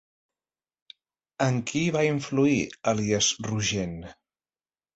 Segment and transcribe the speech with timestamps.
[1.49, 2.57] En qui va influir
[2.93, 3.97] Elies Rogent?